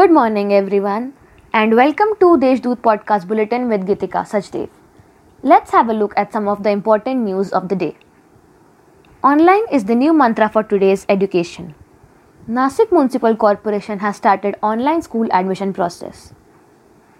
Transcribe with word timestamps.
Good 0.00 0.12
morning, 0.16 0.50
everyone, 0.56 1.12
and 1.52 1.76
welcome 1.76 2.12
to 2.20 2.28
Deshdoot 2.42 2.78
Podcast 2.84 3.26
Bulletin 3.30 3.64
with 3.68 3.82
Gitika 3.88 4.20
Sajdev. 4.28 4.68
Let's 5.42 5.72
have 5.72 5.90
a 5.90 5.96
look 6.02 6.14
at 6.16 6.32
some 6.32 6.46
of 6.52 6.62
the 6.62 6.70
important 6.70 7.24
news 7.24 7.50
of 7.58 7.68
the 7.68 7.76
day. 7.80 7.96
Online 9.30 9.66
is 9.78 9.84
the 9.90 9.96
new 10.02 10.14
mantra 10.20 10.48
for 10.54 10.62
today's 10.62 11.04
education. 11.16 11.74
Nasik 12.58 12.94
Municipal 12.98 13.36
Corporation 13.42 13.98
has 13.98 14.16
started 14.16 14.56
online 14.62 15.02
school 15.02 15.28
admission 15.40 15.74
process. 15.80 16.32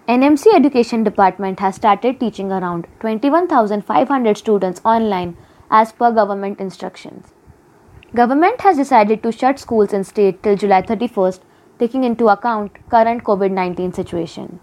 NMC 0.07 0.55
Education 0.61 1.03
Department 1.03 1.59
has 1.59 1.75
started 1.75 2.19
teaching 2.19 2.51
around 2.51 2.87
21,500 3.01 4.37
students 4.45 4.81
online 4.95 5.37
as 5.69 5.91
per 5.91 6.11
government 6.23 6.59
instructions. 6.59 7.27
Government 8.15 8.67
has 8.69 8.83
decided 8.85 9.21
to 9.21 9.37
shut 9.43 9.59
schools 9.67 9.93
in 9.93 10.03
state 10.15 10.41
till 10.41 10.61
July 10.65 10.81
31st 10.81 11.41
taking 11.81 12.03
into 12.03 12.27
account 12.29 12.77
current 12.89 13.23
COVID-19 13.23 13.95
situation. 13.95 14.59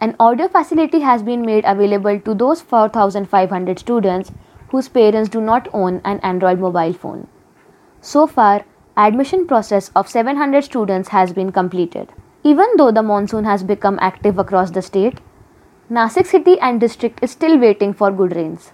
An 0.00 0.14
audio 0.20 0.46
facility 0.46 1.00
has 1.00 1.22
been 1.22 1.44
made 1.44 1.64
available 1.64 2.20
to 2.20 2.34
those 2.34 2.60
4500 2.60 3.78
students 3.78 4.30
whose 4.70 4.88
parents 4.88 5.28
do 5.28 5.40
not 5.40 5.68
own 5.72 6.00
an 6.04 6.20
Android 6.20 6.60
mobile 6.60 6.92
phone. 6.92 7.26
So 8.00 8.26
far, 8.26 8.64
admission 8.96 9.46
process 9.46 9.90
of 9.96 10.08
700 10.08 10.62
students 10.64 11.08
has 11.08 11.32
been 11.32 11.50
completed. 11.50 12.12
Even 12.44 12.76
though 12.76 12.92
the 12.92 13.02
monsoon 13.02 13.44
has 13.44 13.64
become 13.64 13.98
active 14.00 14.38
across 14.38 14.70
the 14.70 14.82
state, 14.82 15.18
Nasik 15.90 16.26
city 16.26 16.58
and 16.60 16.80
district 16.80 17.22
is 17.22 17.30
still 17.30 17.58
waiting 17.58 17.94
for 17.94 18.10
good 18.12 18.36
rains. 18.36 18.72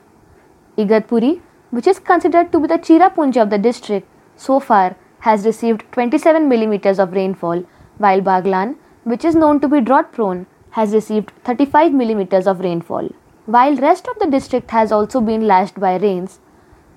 Igatpuri, 0.76 1.40
which 1.70 1.86
is 1.86 1.98
considered 1.98 2.52
to 2.52 2.60
be 2.60 2.68
the 2.68 2.78
Cherrapunji 2.78 3.40
of 3.40 3.50
the 3.50 3.58
district, 3.58 4.08
so 4.36 4.60
far 4.60 4.96
has 5.22 5.44
received 5.46 5.84
27 5.92 6.48
millimeters 6.48 6.98
of 6.98 7.12
rainfall, 7.12 7.64
while 7.98 8.20
Baglan, 8.20 8.76
which 9.04 9.24
is 9.24 9.34
known 9.34 9.60
to 9.60 9.68
be 9.68 9.80
drought 9.80 10.12
prone, 10.12 10.46
has 10.70 10.92
received 10.92 11.32
35 11.44 11.92
millimeters 11.92 12.46
of 12.46 12.60
rainfall. 12.60 13.08
While 13.46 13.76
rest 13.76 14.08
of 14.08 14.18
the 14.18 14.30
district 14.38 14.70
has 14.70 14.92
also 14.92 15.20
been 15.20 15.46
lashed 15.46 15.78
by 15.78 15.96
rains, 15.96 16.40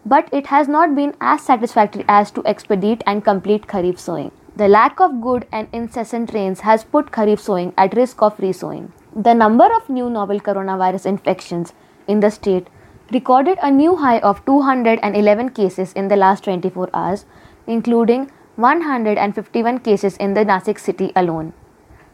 but 0.06 0.30
it 0.32 0.48
has 0.48 0.68
not 0.68 0.96
been 0.96 1.14
as 1.20 1.42
satisfactory 1.42 2.06
as 2.08 2.32
to 2.32 2.46
expedite 2.46 3.04
and 3.06 3.24
complete 3.24 3.68
kharif 3.68 4.00
sowing. 4.00 4.32
The 4.58 4.70
lack 4.70 5.02
of 5.02 5.20
good 5.22 5.46
and 5.52 5.68
incessant 5.74 6.34
rains 6.34 6.62
has 6.62 6.86
put 6.86 7.12
Kharif 7.12 7.42
sowing 7.42 7.74
at 7.78 7.94
risk 7.94 8.22
of 8.22 8.38
resowing. 8.38 8.94
The 9.14 9.34
number 9.34 9.66
of 9.66 9.90
new 9.90 10.10
novel 10.10 10.40
coronavirus 10.40 11.08
infections 11.08 11.74
in 12.08 12.22
the 12.22 12.32
state 12.32 12.70
recorded 13.12 13.58
a 13.62 13.70
new 13.70 13.98
high 13.98 14.20
of 14.20 14.46
211 14.46 15.50
cases 15.50 15.92
in 15.92 16.08
the 16.08 16.16
last 16.16 16.46
24 16.46 16.90
hours, 16.94 17.26
including 17.68 18.32
151 18.56 19.80
cases 19.80 20.16
in 20.18 20.34
the 20.34 20.46
Nasik 20.46 20.80
city 20.80 21.12
alone. 21.16 21.54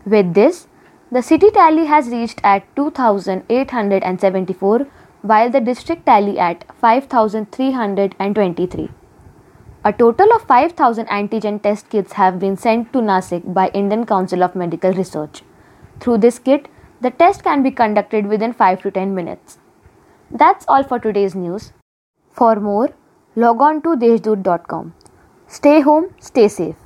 With 0.05 0.33
this, 0.33 0.67
the 1.11 1.21
city 1.21 1.51
tally 1.51 1.85
has 1.85 2.09
reached 2.09 2.41
at 2.43 2.63
2874 2.75 4.87
while 5.21 5.49
the 5.49 5.59
district 5.59 6.05
tally 6.05 6.39
at 6.39 6.63
5323. 6.79 8.89
A 9.83 9.91
total 9.91 10.31
of 10.33 10.43
5,000 10.43 11.07
antigen 11.07 11.61
test 11.61 11.89
kits 11.89 12.13
have 12.13 12.39
been 12.39 12.55
sent 12.55 12.93
to 12.93 12.99
Nasik 12.99 13.53
by 13.53 13.67
Indian 13.69 14.05
Council 14.05 14.43
of 14.43 14.55
Medical 14.55 14.93
Research. 14.93 15.41
Through 15.99 16.19
this 16.19 16.39
kit, 16.39 16.69
the 17.01 17.11
test 17.11 17.43
can 17.43 17.63
be 17.63 17.71
conducted 17.71 18.27
within 18.27 18.53
5 18.53 18.81
to 18.83 18.91
10 18.91 19.15
minutes. 19.15 19.57
That's 20.29 20.65
all 20.67 20.83
for 20.83 20.99
today's 20.99 21.35
news. 21.35 21.73
For 22.29 22.55
more, 22.55 22.89
log 23.35 23.61
on 23.61 23.81
to 23.81 23.95
deshdoot.com. 23.95 24.93
Stay 25.51 25.81
home, 25.81 26.05
stay 26.21 26.47
safe. 26.47 26.80